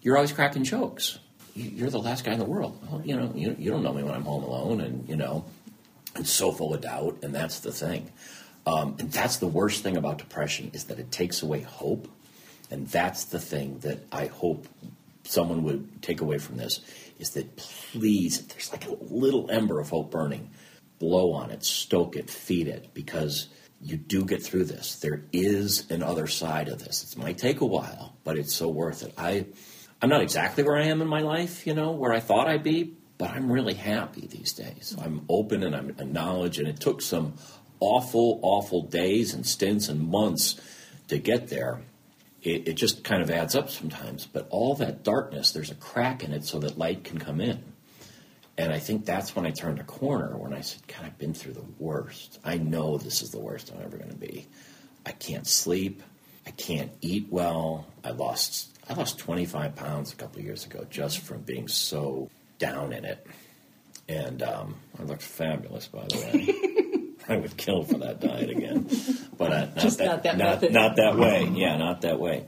you're 0.02 0.16
always 0.16 0.32
cracking 0.32 0.64
jokes. 0.64 1.18
You're 1.54 1.90
the 1.90 1.98
last 1.98 2.24
guy 2.24 2.32
in 2.32 2.38
the 2.38 2.44
world. 2.44 2.78
Well, 2.88 3.02
you 3.04 3.16
know, 3.16 3.32
you, 3.34 3.56
you 3.58 3.70
don't 3.70 3.82
know 3.82 3.92
me 3.92 4.02
when 4.02 4.14
I'm 4.14 4.24
home 4.24 4.44
alone, 4.44 4.80
and 4.80 5.08
you 5.08 5.16
know, 5.16 5.44
and 6.14 6.26
so 6.26 6.52
full 6.52 6.74
of 6.74 6.80
doubt, 6.80 7.18
and 7.22 7.34
that's 7.34 7.60
the 7.60 7.72
thing. 7.72 8.10
Um, 8.66 8.96
and 8.98 9.10
that's 9.10 9.38
the 9.38 9.46
worst 9.46 9.82
thing 9.82 9.96
about 9.96 10.18
depression 10.18 10.70
is 10.74 10.84
that 10.84 10.98
it 10.98 11.10
takes 11.10 11.42
away 11.42 11.60
hope, 11.60 12.08
and 12.70 12.86
that's 12.86 13.24
the 13.24 13.40
thing 13.40 13.80
that 13.80 13.98
I 14.12 14.26
hope 14.26 14.66
someone 15.24 15.62
would 15.64 16.02
take 16.02 16.20
away 16.20 16.38
from 16.38 16.56
this 16.56 16.80
is 17.18 17.30
that 17.30 17.56
please, 17.56 18.46
there's 18.46 18.72
like 18.72 18.86
a 18.86 18.94
little 19.00 19.50
ember 19.50 19.80
of 19.80 19.90
hope 19.90 20.10
burning, 20.10 20.50
blow 20.98 21.32
on 21.32 21.50
it, 21.50 21.64
stoke 21.64 22.16
it, 22.16 22.30
feed 22.30 22.68
it, 22.68 22.94
because 22.94 23.48
you 23.80 23.96
do 23.96 24.24
get 24.24 24.42
through 24.42 24.64
this. 24.64 24.96
There 24.96 25.24
is 25.32 25.90
an 25.90 26.02
other 26.02 26.26
side 26.26 26.68
of 26.68 26.78
this. 26.84 27.12
It 27.12 27.18
might 27.18 27.38
take 27.38 27.60
a 27.60 27.66
while, 27.66 28.16
but 28.24 28.38
it's 28.38 28.54
so 28.54 28.68
worth 28.68 29.02
it. 29.02 29.14
I, 29.16 29.46
I'm 30.02 30.08
not 30.08 30.22
exactly 30.22 30.64
where 30.64 30.76
I 30.76 30.86
am 30.86 31.00
in 31.00 31.08
my 31.08 31.20
life, 31.20 31.66
you 31.66 31.74
know, 31.74 31.92
where 31.92 32.12
I 32.12 32.20
thought 32.20 32.48
I'd 32.48 32.62
be, 32.62 32.94
but 33.16 33.30
I'm 33.30 33.50
really 33.50 33.74
happy 33.74 34.26
these 34.26 34.52
days. 34.52 34.96
I'm 35.02 35.24
open 35.28 35.62
and 35.62 35.74
I'm 35.74 35.90
acknowledge, 35.90 36.58
and 36.58 36.68
it 36.68 36.80
took 36.80 37.02
some 37.02 37.34
awful, 37.80 38.40
awful 38.42 38.82
days 38.82 39.34
and 39.34 39.46
stints 39.46 39.88
and 39.88 40.08
months 40.08 40.60
to 41.08 41.18
get 41.18 41.48
there. 41.48 41.82
It, 42.42 42.68
it 42.68 42.72
just 42.74 43.04
kind 43.04 43.22
of 43.22 43.30
adds 43.30 43.54
up 43.54 43.70
sometimes, 43.70 44.26
but 44.26 44.46
all 44.50 44.74
that 44.76 45.02
darkness, 45.02 45.52
there's 45.52 45.70
a 45.70 45.74
crack 45.74 46.24
in 46.24 46.32
it 46.32 46.44
so 46.44 46.58
that 46.60 46.78
light 46.78 47.04
can 47.04 47.18
come 47.18 47.40
in. 47.40 47.62
And 48.56 48.72
I 48.72 48.78
think 48.78 49.04
that's 49.04 49.34
when 49.34 49.46
I 49.46 49.50
turned 49.50 49.78
a 49.78 49.84
corner 49.84 50.36
when 50.36 50.52
I 50.52 50.60
said, 50.60 50.86
God, 50.86 51.04
I've 51.04 51.18
been 51.18 51.34
through 51.34 51.54
the 51.54 51.64
worst. 51.78 52.38
I 52.44 52.58
know 52.58 52.98
this 52.98 53.22
is 53.22 53.30
the 53.30 53.40
worst 53.40 53.72
I'm 53.72 53.82
ever 53.82 53.96
going 53.96 54.10
to 54.10 54.16
be. 54.16 54.46
I 55.06 55.12
can't 55.12 55.46
sleep. 55.46 56.02
I 56.46 56.50
can't 56.50 56.90
eat 57.00 57.28
well. 57.30 57.86
I 58.04 58.10
lost 58.10 58.70
I 58.88 58.94
lost 58.94 59.18
25 59.18 59.76
pounds 59.76 60.12
a 60.12 60.16
couple 60.16 60.40
of 60.40 60.44
years 60.44 60.66
ago 60.66 60.84
just 60.90 61.20
from 61.20 61.42
being 61.42 61.68
so 61.68 62.28
down 62.58 62.92
in 62.92 63.04
it. 63.04 63.24
And 64.08 64.42
um, 64.42 64.74
I 64.98 65.04
looked 65.04 65.22
fabulous, 65.22 65.86
by 65.86 66.04
the 66.08 66.16
way. 66.16 66.80
I 67.30 67.36
would 67.36 67.56
kill 67.56 67.84
for 67.84 67.98
that 67.98 68.20
diet 68.20 68.50
again, 68.50 68.88
but 69.38 69.52
uh, 69.52 69.60
not, 69.66 69.76
Just 69.76 69.98
that, 69.98 70.06
not 70.06 70.22
that 70.24 70.36
not, 70.38 70.44
method. 70.50 70.72
not 70.72 70.96
that 70.96 71.16
way. 71.16 71.48
Yeah, 71.54 71.76
not 71.76 72.00
that 72.02 72.18
way. 72.18 72.46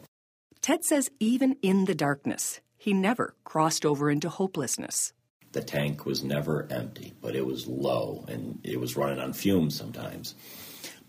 Ted 0.61 0.85
says 0.85 1.09
even 1.21 1.57
in 1.62 1.85
the 1.87 1.95
darkness, 1.95 2.61
he 2.77 2.93
never 2.93 3.35
crossed 3.45 3.87
over 3.87 4.11
into 4.11 4.29
hopelessness. 4.29 5.12
the 5.53 5.62
tank 5.62 6.05
was 6.07 6.25
never 6.25 6.67
empty, 6.71 7.12
but 7.21 7.37
it 7.37 7.47
was 7.47 7.67
low 7.67 8.25
and 8.29 8.59
it 8.65 8.81
was 8.81 8.97
running 8.97 9.19
on 9.21 9.33
fumes 9.33 9.77
sometimes. 9.77 10.35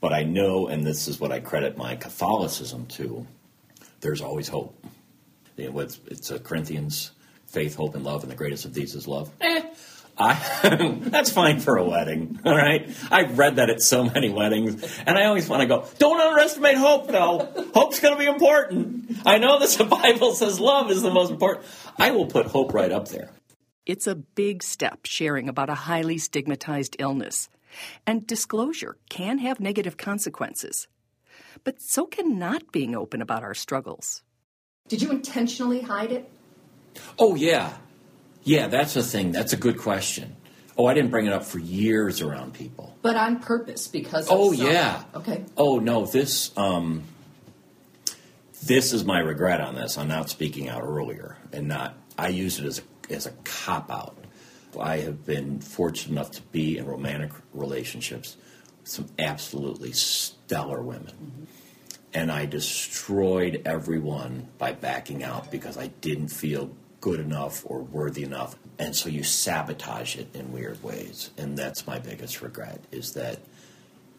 But 0.02 0.12
I 0.14 0.24
know, 0.24 0.68
and 0.68 0.86
this 0.86 1.08
is 1.08 1.20
what 1.20 1.32
I 1.32 1.40
credit 1.40 1.78
my 1.78 1.96
Catholicism 1.96 2.86
to, 2.88 3.26
there's 4.02 4.22
always 4.22 4.50
hope. 4.50 4.76
It's, 5.58 6.00
it's 6.08 6.30
a 6.32 6.40
Corinthians, 6.40 7.12
faith, 7.48 7.76
hope, 7.76 7.96
and 7.96 8.04
love, 8.04 8.24
and 8.24 8.32
the 8.32 8.36
greatest 8.36 8.66
of 8.66 8.74
these 8.74 8.96
is 8.96 9.08
love. 9.08 9.32
Eh, 9.40 9.62
I, 10.18 11.00
that's 11.02 11.32
fine 11.32 11.60
for 11.60 11.78
a 11.78 11.84
wedding, 11.84 12.40
all 12.46 12.56
right? 12.56 12.90
I've 13.12 13.38
read 13.38 13.56
that 13.56 13.70
at 13.70 13.82
so 13.82 14.04
many 14.04 14.30
weddings, 14.32 14.84
and 15.06 15.18
I 15.18 15.26
always 15.26 15.50
want 15.50 15.62
to 15.62 15.68
go, 15.68 15.88
don't 15.98 16.20
underestimate 16.20 16.78
hope, 16.78 17.08
though. 17.08 17.70
Hope's 17.74 18.00
going 18.00 18.14
to 18.14 18.20
be 18.20 18.28
important. 18.28 19.18
I 19.26 19.38
know 19.38 19.60
this 19.60 19.76
the 19.76 19.84
Bible 20.04 20.34
says 20.34 20.60
love 20.60 20.92
is 20.92 21.02
the 21.02 21.12
most 21.12 21.32
important. 21.32 21.66
I 21.98 22.12
will 22.12 22.28
put 22.28 22.48
hope 22.48 22.74
right 22.74 22.92
up 22.92 23.08
there. 23.08 23.32
It's 23.86 24.08
a 24.08 24.16
big 24.16 24.64
step 24.64 25.00
sharing 25.06 25.50
about 25.50 25.70
a 25.70 25.76
highly 25.76 26.18
stigmatized 26.18 26.96
illness. 27.00 27.50
And 28.06 28.26
disclosure 28.28 28.98
can 29.10 29.40
have 29.40 29.60
negative 29.60 29.98
consequences. 29.98 30.88
But 31.64 31.82
so 31.82 32.06
can 32.06 32.38
not 32.38 32.72
being 32.72 32.96
open 32.96 33.22
about 33.22 33.44
our 33.44 33.54
struggles. 33.54 34.22
Did 34.88 35.02
you 35.02 35.12
intentionally 35.12 35.82
hide 35.82 36.12
it? 36.12 36.30
Oh, 37.18 37.36
yeah. 37.36 37.74
Yeah, 38.44 38.68
that's 38.68 38.96
a 38.96 39.04
thing. 39.04 39.32
That's 39.32 39.54
a 39.54 39.58
good 39.58 39.78
question. 39.78 40.36
Oh, 40.78 40.86
I 40.88 40.94
didn't 40.94 41.12
bring 41.12 41.28
it 41.28 41.34
up 41.34 41.44
for 41.46 41.60
years 41.60 42.22
around 42.22 42.54
people. 42.54 42.98
But 43.02 43.16
on 43.16 43.40
purpose 43.40 43.88
because 43.88 44.28
of 44.28 44.38
Oh, 44.38 44.54
some- 44.54 44.68
yeah. 44.68 45.04
Okay. 45.16 45.46
Oh, 45.56 45.80
no, 45.80 46.06
this, 46.06 46.52
um, 46.58 47.04
this 48.66 48.92
is 48.94 49.04
my 49.06 49.20
regret 49.20 49.62
on 49.62 49.76
this. 49.76 49.98
I'm 49.98 50.08
not 50.08 50.30
speaking 50.30 50.70
out 50.70 50.82
earlier 50.84 51.38
and 51.52 51.68
not, 51.68 51.96
I 52.18 52.30
used 52.30 52.60
it 52.60 52.66
as 52.66 52.80
a, 53.10 53.14
as 53.14 53.26
a 53.26 53.32
cop 53.44 53.92
out. 53.92 54.18
I 54.80 54.98
have 55.02 55.24
been 55.26 55.60
fortunate 55.60 56.12
enough 56.14 56.32
to 56.32 56.42
be 56.42 56.78
in 56.80 56.86
romantic 56.88 57.32
relationships 57.54 58.38
with 58.82 58.90
some 58.90 59.06
absolutely 59.20 59.92
stellar 59.92 60.82
women. 60.82 61.48
And 62.16 62.32
I 62.32 62.46
destroyed 62.46 63.62
everyone 63.66 64.48
by 64.58 64.72
backing 64.72 65.24
out 65.24 65.52
because 65.52 65.78
I 65.78 65.88
didn't 65.88 66.30
feel 66.30 66.72
good 67.04 67.20
enough 67.20 67.64
or 67.66 67.80
worthy 67.80 68.24
enough. 68.24 68.56
And 68.80 68.96
so 68.96 69.10
you 69.10 69.24
sabotage 69.24 70.16
it 70.16 70.34
in 70.34 70.54
weird 70.54 70.82
ways. 70.82 71.32
And 71.38 71.58
that's 71.58 71.86
my 71.86 72.00
biggest 72.00 72.42
regret 72.42 72.80
is 72.94 73.12
that, 73.16 73.40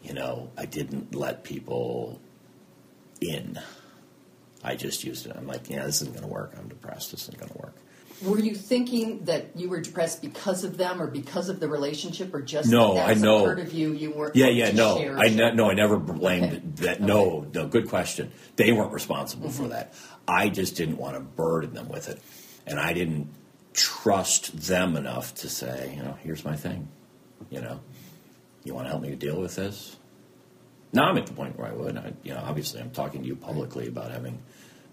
you 0.02 0.12
know, 0.12 0.50
I 0.58 0.66
didn't 0.66 1.14
let 1.14 1.44
people 1.44 2.20
in. 3.22 3.58
I 4.62 4.76
just 4.76 5.02
used 5.02 5.24
it. 5.26 5.32
I'm 5.34 5.46
like, 5.46 5.70
yeah, 5.70 5.86
this 5.86 6.02
isn't 6.02 6.12
going 6.12 6.26
to 6.26 6.30
work. 6.32 6.52
I'm 6.58 6.68
depressed. 6.68 7.10
This 7.10 7.22
isn't 7.22 7.38
going 7.38 7.52
to 7.52 7.58
work. 7.58 7.74
Were 8.22 8.38
you 8.38 8.54
thinking 8.54 9.24
that 9.24 9.56
you 9.56 9.70
were 9.70 9.80
depressed 9.80 10.20
because 10.20 10.62
of 10.62 10.76
them 10.76 11.00
or 11.00 11.06
because 11.06 11.48
of 11.48 11.60
the 11.60 11.68
relationship 11.68 12.34
or 12.34 12.42
just 12.42 12.68
No, 12.70 12.98
I 12.98 13.14
know. 13.14 13.44
part 13.44 13.60
of 13.60 13.72
you 13.72 13.92
you 13.92 14.10
weren't 14.12 14.36
Yeah, 14.36 14.48
yeah, 14.48 14.72
no, 14.72 14.98
share? 14.98 15.18
I 15.18 15.28
ne- 15.30 15.54
no, 15.54 15.70
I 15.70 15.74
never 15.74 15.96
blamed 15.98 16.52
Okay. 16.52 16.60
that. 16.86 17.00
No, 17.00 17.46
no, 17.54 17.66
good 17.66 17.88
question. 17.88 18.30
They 18.56 18.72
weren't 18.72 18.92
responsible 18.92 19.48
Mm-hmm. 19.48 19.62
for 19.62 19.68
that. 19.70 19.94
I 20.28 20.50
just 20.50 20.76
didn't 20.76 20.98
want 20.98 21.14
to 21.14 21.20
burden 21.20 21.72
them 21.74 21.88
with 21.88 22.08
it, 22.10 22.20
and 22.66 22.78
I 22.78 22.92
didn't 22.92 23.28
trust 23.72 24.56
them 24.56 24.96
enough 24.96 25.34
to 25.34 25.48
say, 25.48 25.94
you 25.96 26.02
know, 26.02 26.16
here's 26.22 26.44
my 26.44 26.56
thing. 26.56 26.88
You 27.50 27.60
know, 27.60 27.80
you 28.62 28.74
want 28.74 28.86
to 28.86 28.90
help 28.90 29.02
me 29.02 29.14
deal 29.14 29.40
with 29.40 29.56
this? 29.56 29.96
Now 30.92 31.10
I'm 31.10 31.18
at 31.18 31.26
the 31.26 31.32
point 31.32 31.58
where 31.58 31.68
I 31.68 31.72
would. 31.72 31.96
I, 31.96 32.12
you 32.22 32.32
know, 32.32 32.42
obviously, 32.44 32.80
I'm 32.80 32.90
talking 32.90 33.22
to 33.22 33.26
you 33.26 33.36
publicly 33.36 33.88
about 33.88 34.12
having 34.12 34.40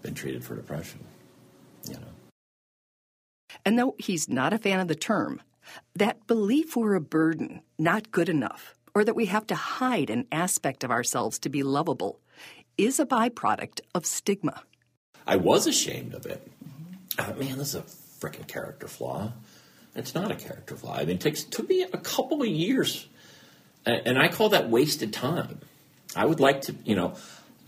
been 0.02 0.14
treated 0.14 0.44
for 0.44 0.56
depression. 0.56 1.00
You 1.88 1.94
know. 1.94 2.12
And 3.64 3.78
though 3.78 3.94
he's 3.98 4.28
not 4.28 4.52
a 4.52 4.58
fan 4.58 4.80
of 4.80 4.88
the 4.88 4.96
term, 4.96 5.40
that 5.94 6.26
belief 6.26 6.76
we're 6.76 6.94
a 6.94 7.00
burden, 7.00 7.62
not 7.78 8.10
good 8.10 8.28
enough, 8.28 8.74
or 8.94 9.04
that 9.04 9.14
we 9.14 9.26
have 9.26 9.46
to 9.46 9.54
hide 9.54 10.10
an 10.10 10.26
aspect 10.32 10.82
of 10.82 10.90
ourselves 10.90 11.38
to 11.40 11.48
be 11.48 11.62
lovable, 11.62 12.20
is 12.76 12.98
a 12.98 13.06
byproduct 13.06 13.80
of 13.94 14.04
stigma. 14.04 14.62
I 15.26 15.36
was 15.36 15.66
ashamed 15.66 16.14
of 16.14 16.26
it. 16.26 16.50
Thought, 17.16 17.38
man, 17.38 17.58
this 17.58 17.74
is 17.74 17.76
a 17.76 17.82
freaking 17.82 18.46
character 18.46 18.88
flaw. 18.88 19.32
It's 19.94 20.14
not 20.14 20.30
a 20.30 20.34
character 20.34 20.76
flaw. 20.76 20.94
I 20.96 21.00
mean, 21.00 21.16
it 21.16 21.20
takes 21.20 21.44
took 21.44 21.68
me 21.68 21.82
a 21.82 21.98
couple 21.98 22.42
of 22.42 22.48
years, 22.48 23.06
and, 23.84 24.02
and 24.06 24.18
I 24.18 24.28
call 24.28 24.50
that 24.50 24.70
wasted 24.70 25.12
time. 25.12 25.60
I 26.16 26.24
would 26.24 26.40
like 26.40 26.62
to, 26.62 26.74
you 26.84 26.96
know, 26.96 27.14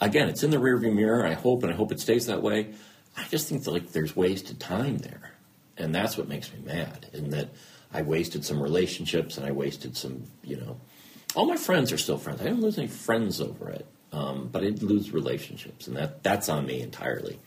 again, 0.01 0.29
it's 0.29 0.43
in 0.43 0.51
the 0.51 0.57
rearview 0.57 0.95
mirror. 0.95 1.27
I 1.27 1.35
hope, 1.35 1.63
and 1.63 1.73
I 1.73 1.77
hope 1.77 1.93
it 1.93 2.01
stays 2.01 2.27
that 2.27 2.43
way. 2.43 2.69
I 3.17 3.25
just 3.25 3.49
think 3.49 3.65
that 3.65 3.71
like 3.73 3.93
there's 3.93 4.17
wasted 4.17 4.59
time 4.59 4.99
there, 4.99 5.33
and 5.77 5.95
that's 5.95 6.17
what 6.17 6.29
makes 6.29 6.51
me 6.53 6.61
mad. 6.65 7.07
In 7.13 7.31
that 7.31 7.51
I 7.93 8.03
wasted 8.03 8.45
some 8.45 8.63
relationships, 8.63 9.37
and 9.37 9.47
I 9.47 9.53
wasted 9.53 9.97
some, 9.97 10.25
you 10.43 10.57
know, 10.57 10.81
all 11.35 11.47
my 11.47 11.57
friends 11.57 11.93
are 11.93 11.99
still 11.99 12.19
friends. 12.19 12.41
I 12.41 12.45
didn't 12.45 12.63
lose 12.63 12.79
any 12.79 12.89
friends 12.89 13.41
over 13.41 13.69
it, 13.69 13.87
um, 14.13 14.49
but 14.51 14.63
I 14.63 14.67
did 14.67 14.83
lose 14.83 15.13
relationships, 15.13 15.87
and 15.87 15.97
that 15.97 16.23
that's 16.23 16.49
on 16.49 16.65
me 16.65 16.81
entirely. 16.81 17.39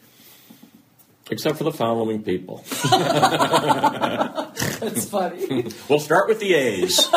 Except 1.30 1.58
for 1.58 1.64
the 1.66 1.72
following 1.74 2.24
people. 2.24 2.64
That's 4.80 5.10
funny. 5.10 5.66
We'll 5.90 6.00
start 6.00 6.28
with 6.30 6.40
the 6.40 6.54
A's. 6.54 7.10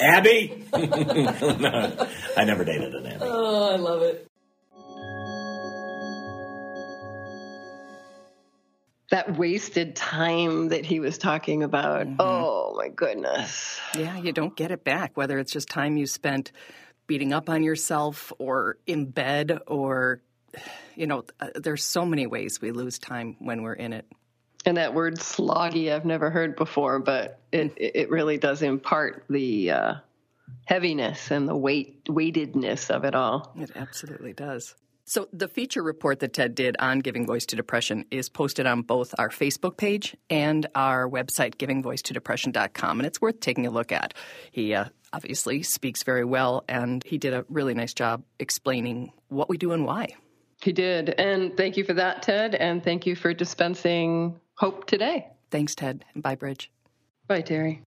Abby. 0.00 0.64
No, 0.72 2.08
I 2.36 2.44
never 2.44 2.64
dated 2.64 2.94
an 2.94 3.06
Abby. 3.06 3.18
oh, 3.22 3.72
I 3.72 3.76
love 3.76 4.02
it. 4.02 4.26
That 9.10 9.36
wasted 9.38 9.94
time 9.94 10.68
that 10.68 10.84
he 10.84 10.98
was 10.98 11.18
talking 11.18 11.62
about. 11.62 12.06
Mm-hmm. 12.06 12.16
Oh 12.20 12.74
my 12.76 12.88
goodness. 12.88 13.78
Yeah, 13.96 14.16
you 14.18 14.32
don't 14.32 14.56
get 14.56 14.70
it 14.70 14.82
back, 14.82 15.16
whether 15.16 15.38
it's 15.38 15.52
just 15.52 15.68
time 15.68 15.96
you 15.96 16.06
spent 16.06 16.52
beating 17.06 17.32
up 17.32 17.48
on 17.50 17.62
yourself 17.62 18.32
or 18.38 18.78
in 18.86 19.06
bed 19.10 19.58
or, 19.66 20.22
you 20.94 21.06
know, 21.06 21.24
uh, 21.40 21.48
there's 21.54 21.84
so 21.84 22.04
many 22.04 22.26
ways 22.26 22.60
we 22.60 22.70
lose 22.70 22.98
time 22.98 23.36
when 23.38 23.62
we're 23.62 23.74
in 23.74 23.92
it. 23.92 24.06
And 24.66 24.78
that 24.78 24.94
word 24.94 25.16
sloggy, 25.16 25.92
I've 25.92 26.06
never 26.06 26.30
heard 26.30 26.56
before, 26.56 26.98
but 26.98 27.40
it, 27.52 27.74
it 27.76 28.10
really 28.10 28.38
does 28.38 28.62
impart 28.62 29.24
the 29.28 29.70
uh, 29.70 29.94
heaviness 30.64 31.30
and 31.30 31.46
the 31.48 31.56
weight 31.56 32.02
weightedness 32.08 32.90
of 32.90 33.04
it 33.04 33.14
all. 33.14 33.52
It 33.58 33.72
absolutely 33.74 34.32
does. 34.32 34.74
So, 35.06 35.28
the 35.34 35.48
feature 35.48 35.82
report 35.82 36.20
that 36.20 36.32
Ted 36.32 36.54
did 36.54 36.76
on 36.78 37.00
Giving 37.00 37.26
Voice 37.26 37.44
to 37.46 37.56
Depression 37.56 38.06
is 38.10 38.30
posted 38.30 38.64
on 38.64 38.80
both 38.80 39.14
our 39.18 39.28
Facebook 39.28 39.76
page 39.76 40.16
and 40.30 40.66
our 40.74 41.06
website, 41.06 41.56
givingvoicetodepression.com, 41.56 43.00
and 43.00 43.06
it's 43.06 43.20
worth 43.20 43.40
taking 43.40 43.66
a 43.66 43.70
look 43.70 43.92
at. 43.92 44.14
He 44.50 44.72
uh, 44.72 44.86
obviously 45.12 45.62
speaks 45.62 46.04
very 46.04 46.24
well, 46.24 46.64
and 46.70 47.04
he 47.04 47.18
did 47.18 47.34
a 47.34 47.44
really 47.50 47.74
nice 47.74 47.92
job 47.92 48.22
explaining 48.38 49.12
what 49.28 49.50
we 49.50 49.58
do 49.58 49.72
and 49.72 49.84
why. 49.84 50.16
He 50.64 50.72
did. 50.72 51.10
And 51.18 51.54
thank 51.54 51.76
you 51.76 51.84
for 51.84 51.92
that, 51.92 52.22
Ted. 52.22 52.54
And 52.54 52.82
thank 52.82 53.04
you 53.04 53.14
for 53.14 53.34
dispensing 53.34 54.40
hope 54.56 54.86
today. 54.86 55.28
Thanks, 55.50 55.74
Ted, 55.74 56.06
and 56.14 56.22
bye, 56.22 56.36
Bridge. 56.36 56.70
Bye, 57.28 57.42
Terry. 57.42 57.82